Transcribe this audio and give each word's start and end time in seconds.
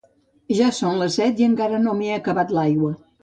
Ja 0.59 0.69
són 0.77 0.97
les 1.01 1.17
set 1.19 1.43
i 1.45 1.45
encara 1.49 1.83
no 1.85 1.95
m'he 1.99 2.09
acabat 2.17 2.57
l'aigua 2.61 2.91